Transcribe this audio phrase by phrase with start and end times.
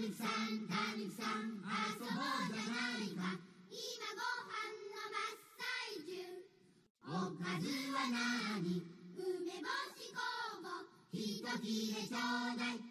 [0.00, 3.36] ぬきさんたぬきさん遊ぼうじゃないか
[3.68, 6.24] 今ご飯の真っ最中
[7.04, 8.80] おかずはなに
[9.12, 9.68] 梅干
[10.00, 10.24] し工
[10.64, 10.72] 房
[11.12, 12.89] 一切れちょうだい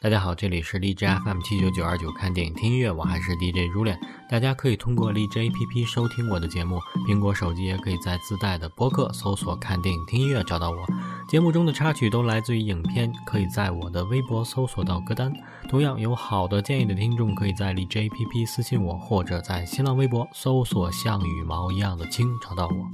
[0.00, 3.98] 大家好，这里是荔枝 FM 七九九二九，看电影听音乐，我还是 DJ 如恋。
[4.30, 6.78] 大家可以通过荔枝 APP 收听我的节目，
[7.08, 10.86] 苹果手机也可以在自带的播客搜索“看电影听音乐”找到我。
[11.28, 15.32] 节目中的插曲都来自于影片，可以在我的微博搜索到歌单。
[15.68, 22.88] 同样有好的建议的听众，可以在荔枝 APP 私信我，或者在新浪微博搜索“像羽毛一样的青”找到我。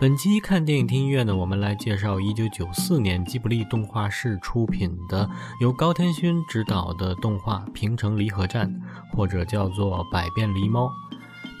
[0.00, 5.28] 本期看电影听音乐呢，我们来介绍1994年吉卜力动画室出品的
[5.60, 8.70] 由高天勋执导的动画《平城离合战》，
[9.16, 10.86] 或者叫做《百变狸猫》。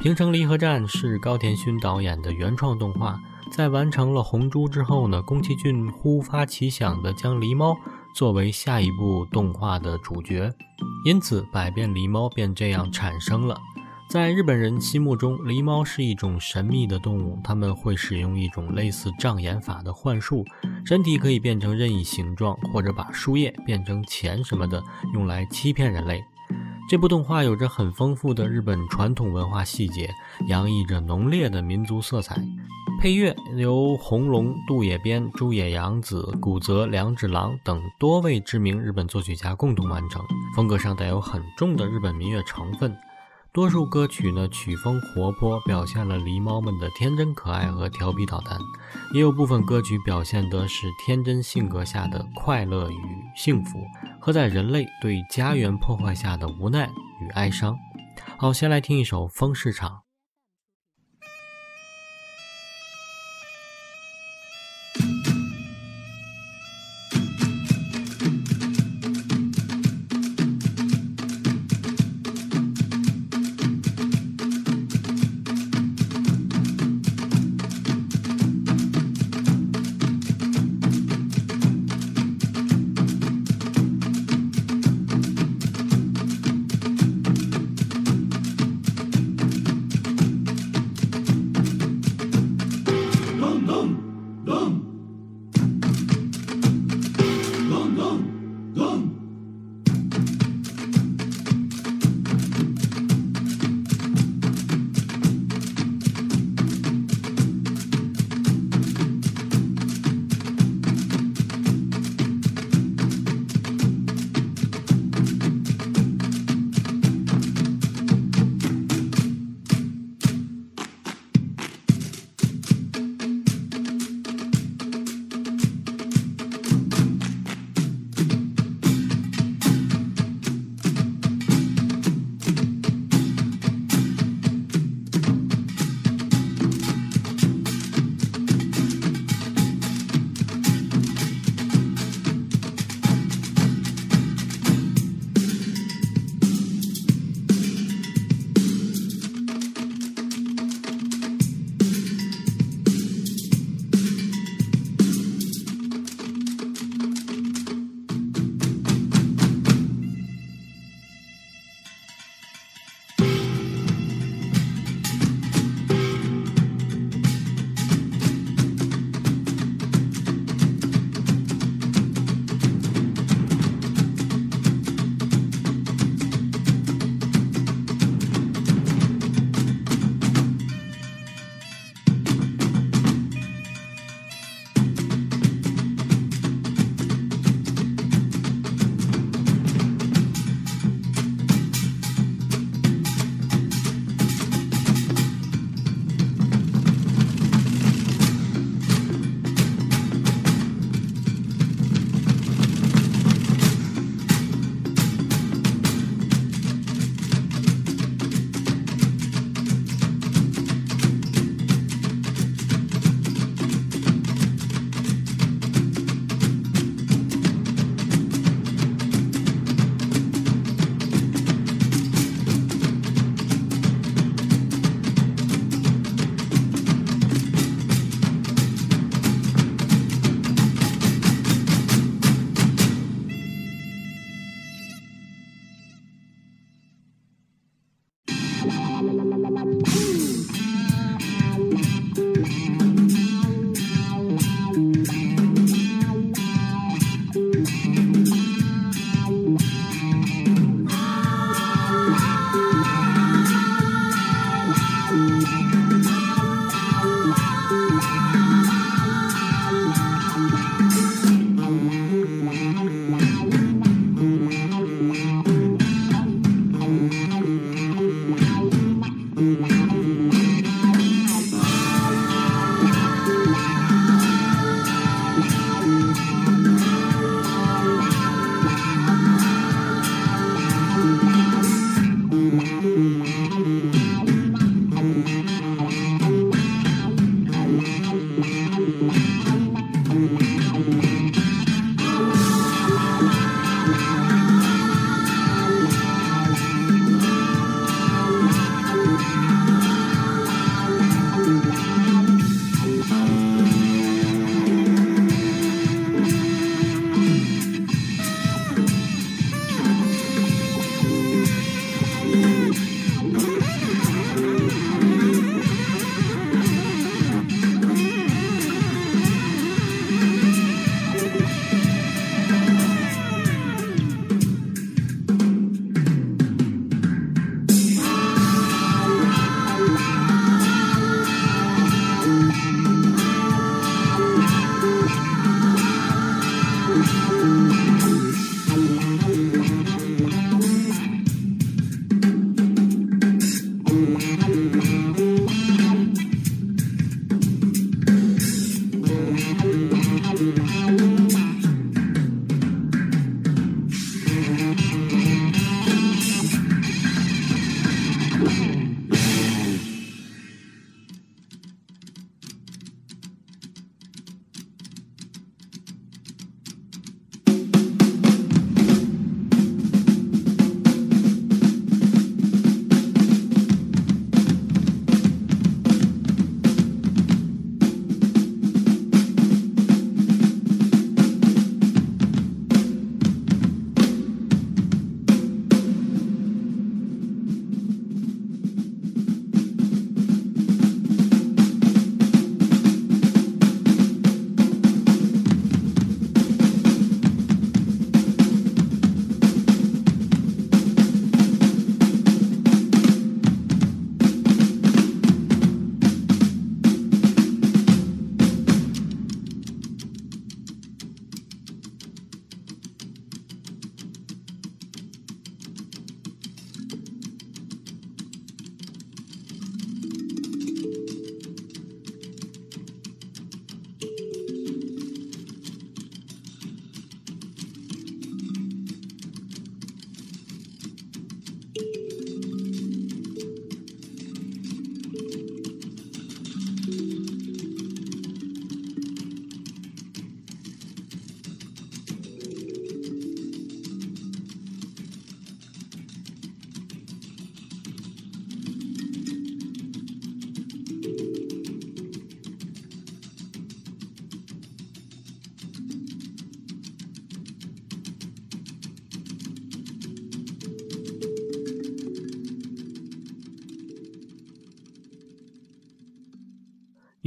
[0.00, 3.18] 平城离合战》是高田勋导演的原创动画，
[3.50, 7.76] 在完成了《红猪》之后呢，宫崎骏忽发奇想的将狸猫
[8.14, 10.48] 作为下一部动画的主角，
[11.04, 13.60] 因此《百变狸猫》便这样产生了。
[14.08, 20.42] 在日本人心目中，狸猫是一种神秘的动物，他们会使用一种类似障眼法的幻术，
[20.82, 26.24] 身体可以变成任意形状，或者把树叶变成钱什么的，用来欺骗人类。
[26.88, 30.08] 这部动画有着很丰富的日本传统文化细节，
[30.46, 32.42] 洋溢着浓烈的民族色彩。
[33.02, 40.24] 配乐由红龙、渡野边、猪野洋子、古泽良治郎等多位知名日本作曲家共同完成，
[40.56, 42.96] 风格上带有很重的日本民乐成分。
[43.58, 48.56] 多数歌曲呢曲风活泼，表现了狸猫们的天真可爱和调皮捣蛋；
[49.12, 53.02] 也有部分歌曲表现的是天真性格下的快乐与
[53.34, 53.80] 幸福，
[54.20, 56.88] 和在人类对家园破坏下的无奈
[57.20, 57.76] 与哀伤。
[58.36, 59.90] 好，先来听一首《风市场》。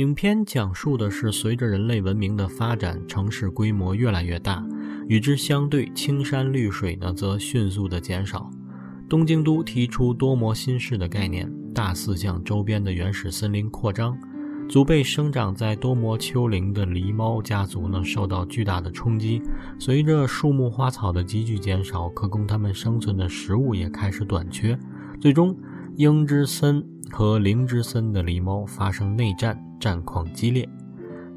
[0.02, 4.66] 影片讲述的是，随着人类文明的发展，城市规模越来越大，
[5.08, 8.50] 与之相对，青山绿水呢则迅速的减少。
[9.08, 14.18] 东京都提出多模新市的概念，大肆向周边的原始森林扩张，
[14.68, 19.40] 祖辈生长在多摩丘陵的狸猫家族呢受到巨大的冲击。
[19.78, 24.76] 随着树木花草的急剧减少，可供它们生存的食物也开始短缺。
[25.20, 25.56] 最终，
[25.96, 29.64] 鹰之森和灵之森的狸猫发生内战。
[29.82, 30.70] 战况激烈，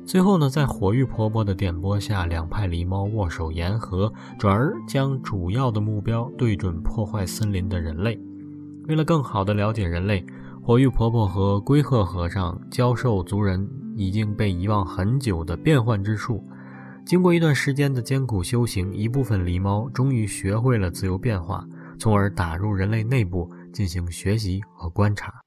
[0.05, 8.21] 最后呢，在火玉婆婆的点拨下，两派狸猫握手言和，转而将主要的目标对准破坏森林的人类。
[8.87, 10.23] 为了更好地了解人类，
[10.63, 16.45] 火玉婆婆和龟鹤和尚教授族人已经被遗忘很久的变换之术。
[17.07, 21.67] 经过一段时间的艰苦修行，一部分狸猫终于学会了自由变化，
[21.99, 25.44] 从而打入人类内部进行学习和观察。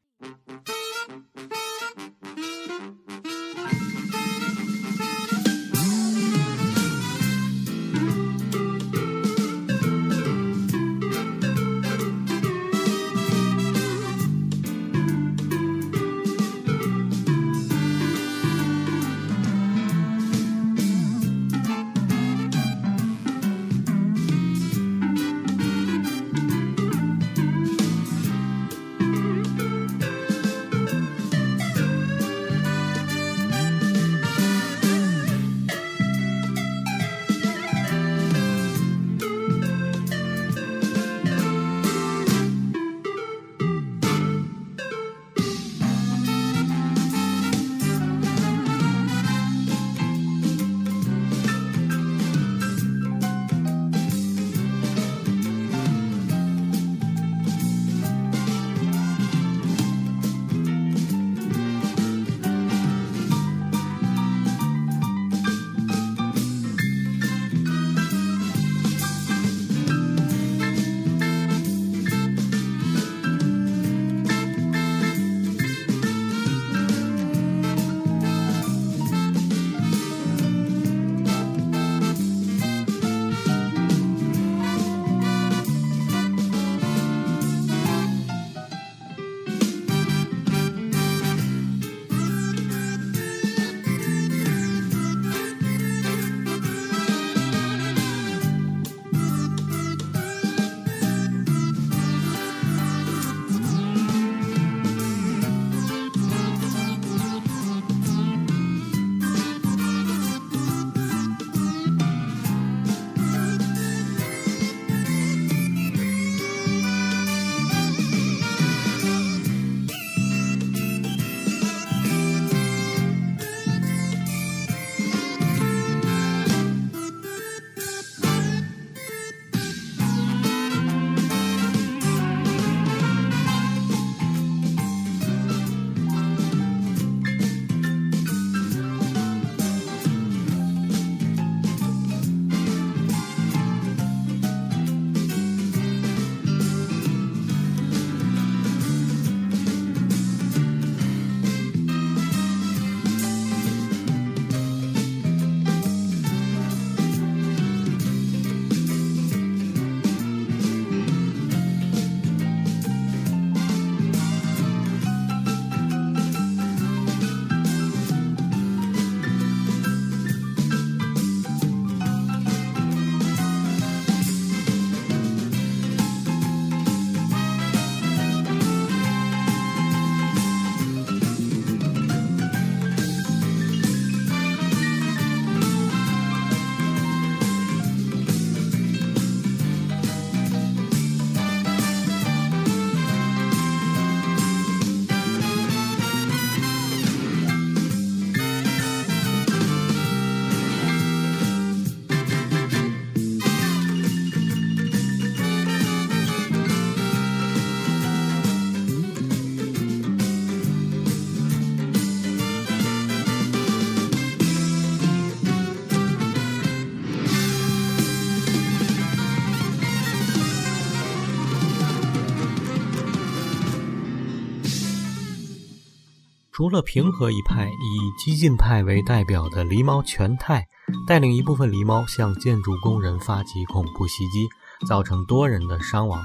[226.67, 230.67] 除了平和一派以激进派为代表的狸猫全太
[231.07, 234.50] 带领一部分狸猫向建筑工人发起恐怖袭击，
[234.86, 236.21] 造成多人的伤亡。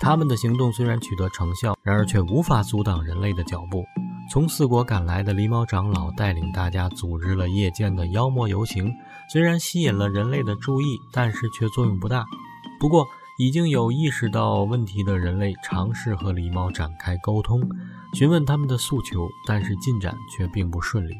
[0.00, 3.84] 他们的行动虽然取得成效，然而却无法阻挡人类的脚步。
[4.30, 8.92] 从四国赶来的狸猫长老带领大家组织了夜间的妖魔游行，
[9.32, 12.24] 虽然吸引了人类的注意，但是却作用不大。
[12.78, 13.04] 不过，
[13.40, 17.58] 已经有意识到问题的人类尝试和狸猫展开沟通，
[18.12, 21.14] 询问他们的诉求，但是进展却并不顺利，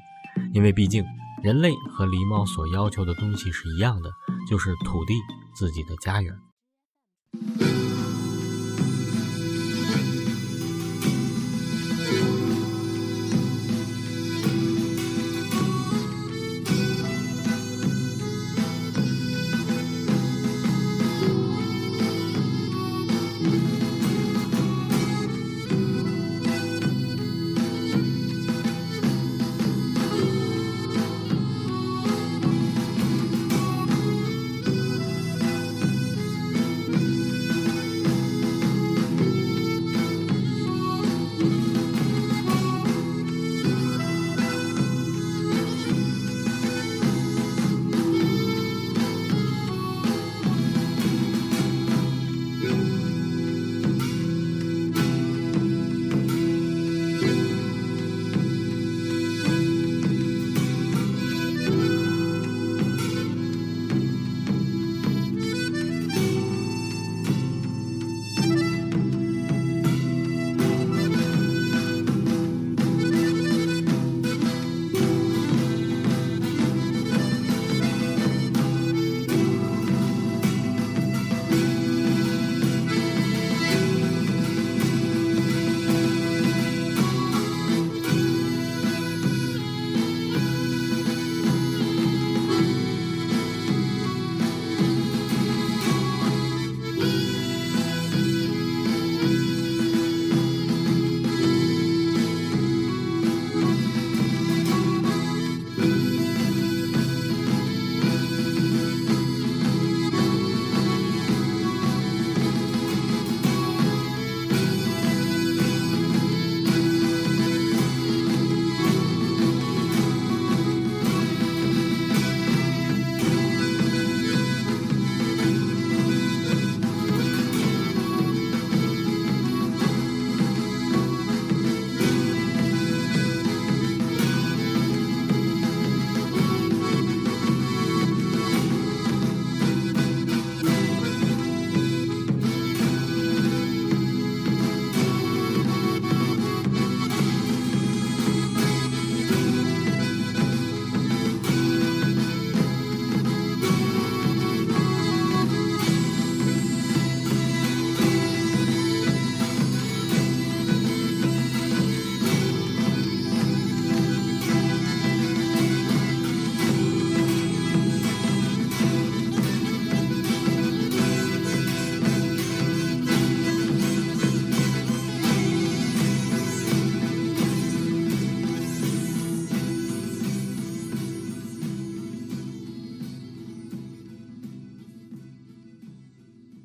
[0.53, 1.03] 因为毕竟
[1.43, 4.13] 人类和狸猫所要求的东西是一样的，
[4.47, 5.15] 就是土地，
[5.55, 6.37] 自己的家园。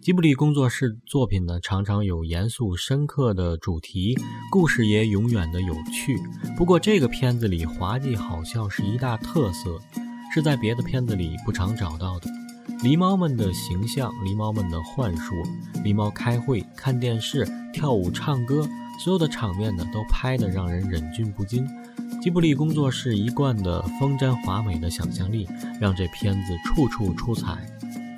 [0.06, 4.16] 吉卜力工作室作品呢，常常有严肃深刻的主题，
[4.52, 6.22] 故事也永远的有趣。
[6.56, 9.80] 不过这个片子里滑稽好笑是一大特色，
[10.32, 12.30] 是在别的片子里不常找到的。
[12.84, 15.34] 狸猫们的形象，狸猫们的幻术，
[15.84, 18.70] 狸猫开会、看电视、跳舞、唱歌，
[19.04, 21.68] 所有的场面呢，都拍得让人忍俊不禁。
[22.22, 25.48] 吉卜力工作室一贯的风筝华美的想象力，
[25.82, 27.68] 让这片子处处出彩。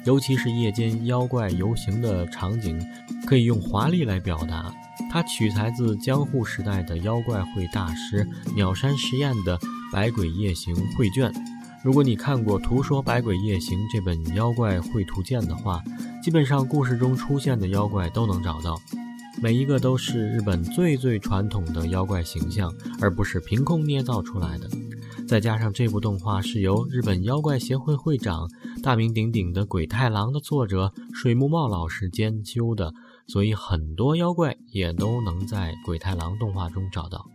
[0.08, 2.80] 尤其是夜间妖怪游行的场景，
[3.26, 4.74] 可以用华丽来表达。
[5.12, 9.58] 它取材自江户时代的妖怪绘大师鸟山实验的
[9.91, 11.30] 《百鬼夜行绘卷》。
[11.84, 15.84] 如果你看过《图说百鬼夜行》这本妖怪绘图鉴的话，
[16.24, 18.80] 基本上故事中出现的妖怪都能找到，
[19.41, 24.70] 每一个都是日本最最传统的妖怪形象，而不是凭空捏造出来的。
[25.28, 28.50] 再加上这部动画是由日本妖怪协会会长、
[28.82, 32.94] 大名鼎鼎的鬼太郎的作者水木茂老师监修的，
[33.28, 37.26] 所以很多妖怪也都能在鬼太郎动画中找到。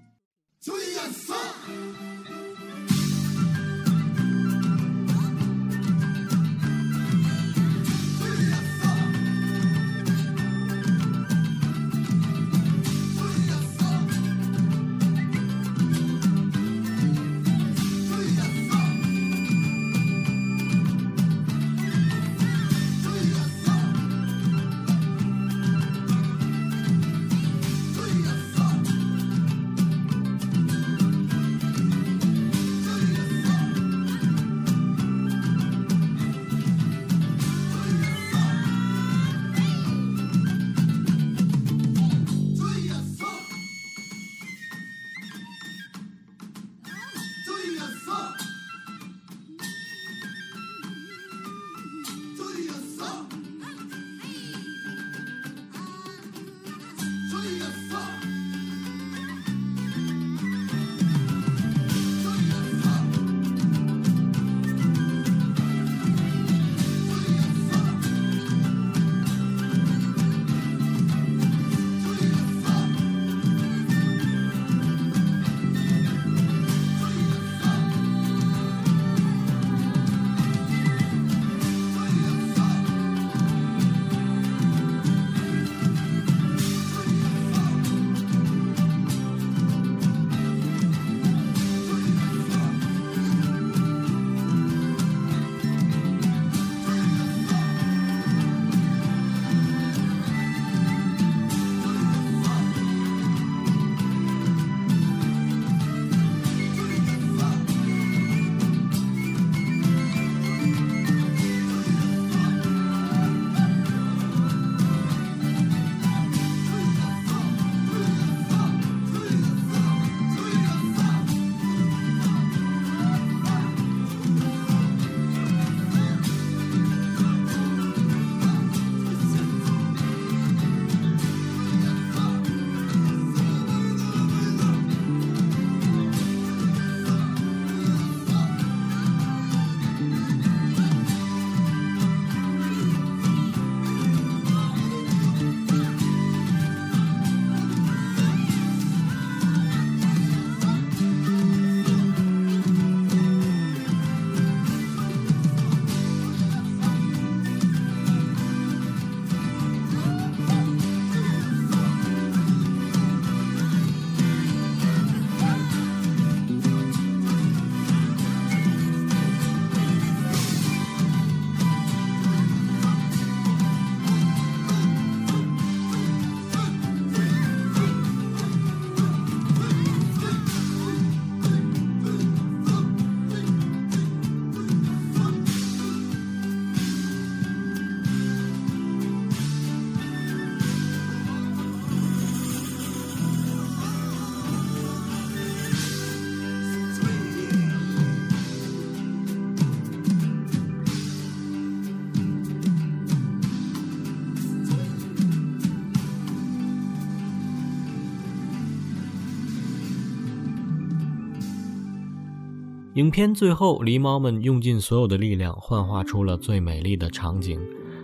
[212.95, 217.59] 影片最后，狸猫们用尽所有的力量，幻化出了最美丽的场景：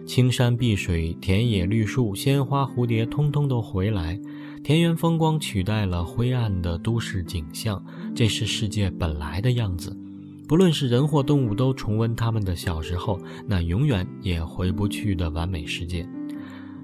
[0.07, 4.18] 青山碧水、田野绿树、鲜花蝴蝶，通通都回来。
[4.64, 9.94] 田园风光取代了灰暗的都市景象，这是世界本来的样子。
[10.48, 16.09] 不论是人或动物，都重温他们的小时候，那永远也回不去的完美世界。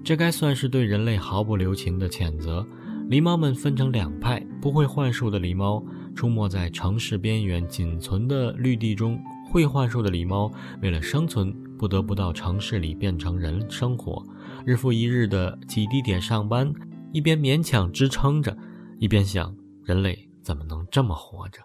[0.05, 2.67] 这该算是对人类毫不留情的谴责。
[3.09, 5.85] 狸猫们分成两派：不会幻术的狸猫
[6.17, 9.17] 出没在城市边缘仅存的绿地中；
[9.53, 14.25] 会幻术的狸猫为了生存，不得不到城市里变成人生活，
[14.64, 16.73] 日复一日的挤地铁上班，
[17.12, 18.57] 一边勉强支撑着，
[18.99, 21.61] 一边想：人类怎么能这么活着？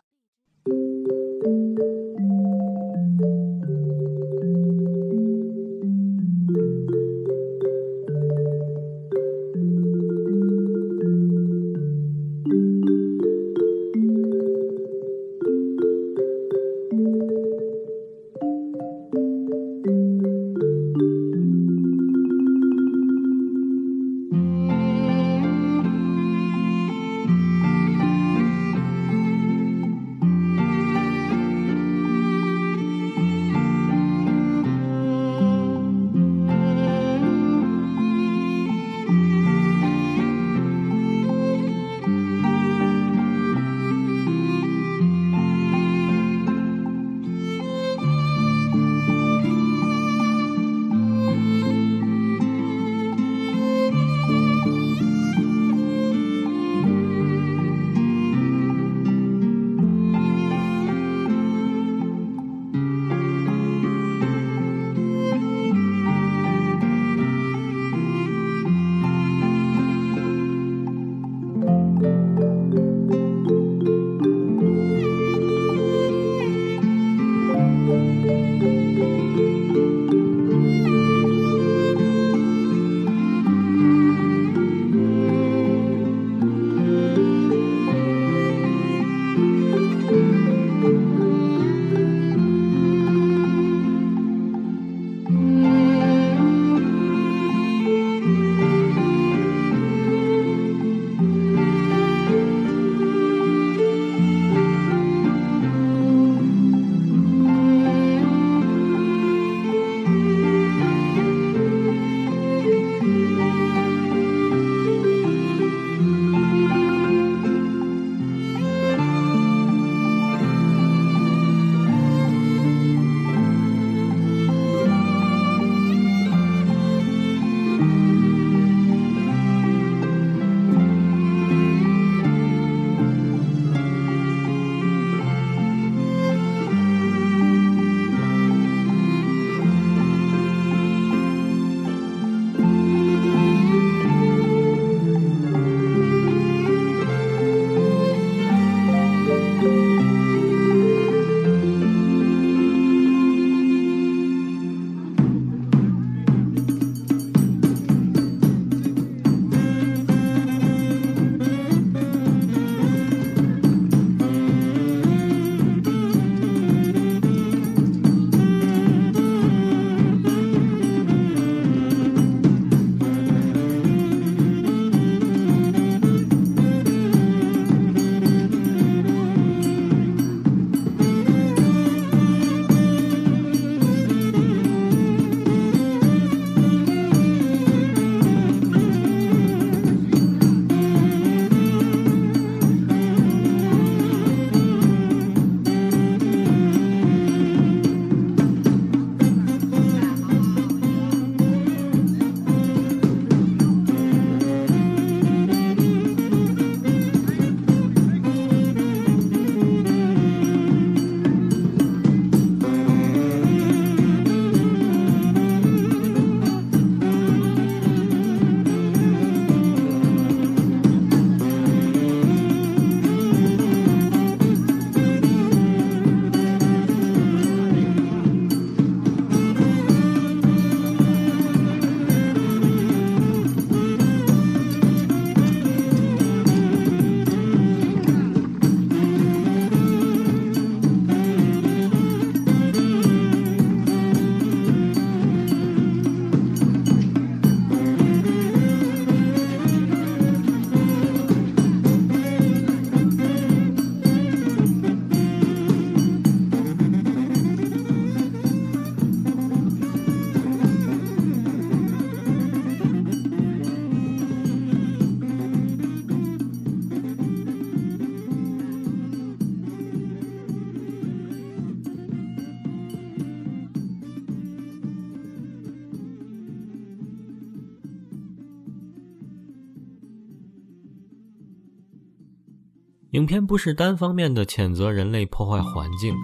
[283.29, 286.15] 片不是单方面的谴责人类破坏环境。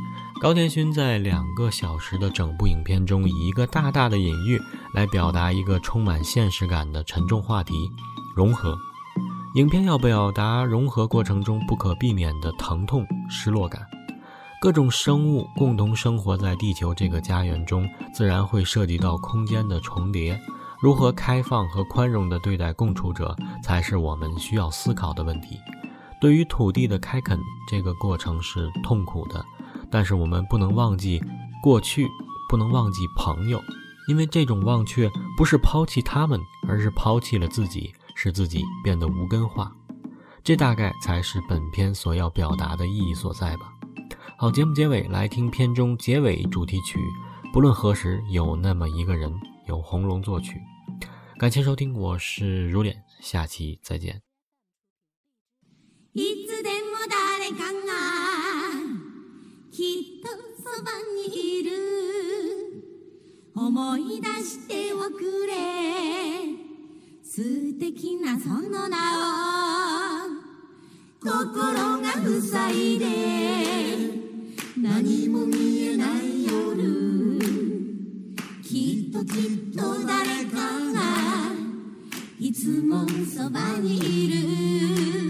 [0.41, 4.59] 高田勋在两个小时的整部影片中，以一个大大的隐喻
[4.95, 7.91] 来表达一个充满现实感的沉重话题——
[8.35, 8.75] 融合。
[9.53, 13.83] 影片要表达融合过程中不可避免的疼痛、失落感。
[14.59, 20.41] 各种生物共同生活在地球这个家园中，自然会涉及到空间的重叠。
[20.81, 25.59] 如何开放和宽容地对待共处者，才是我们需要思考的问题。
[26.19, 29.45] 对于土地的开垦，这个过程是痛苦的，
[29.91, 31.21] 但是我们不能忘记
[31.61, 32.07] 过去，
[32.49, 33.61] 不能忘记朋友，
[34.07, 39.71] 因为这种忘却不是抛弃他们，而是抛弃了自己，使自己变得无根化。
[40.43, 43.73] 这大概才是本片所要表达的意义所在吧。
[44.37, 46.99] 好，节目结尾来听片中结尾主题曲。
[47.53, 49.33] 不论何时，有那么一个人，
[49.67, 50.61] 由红龙作曲。
[51.39, 54.24] 感谢收听，我是如脸，下期再见。
[56.17, 57.91] いつでも誰かが
[59.69, 60.29] きっと
[60.63, 60.91] そば
[61.27, 61.71] にいる。
[63.53, 65.53] 思い出しておくれ
[67.21, 70.29] 素敵なその名を
[71.19, 72.13] 心が
[72.49, 73.05] 塞いで
[74.77, 77.39] 何も見えない夜。
[78.63, 80.55] きっときっと誰か
[80.93, 81.51] が
[82.39, 83.97] いつもそばに
[84.27, 85.24] いる。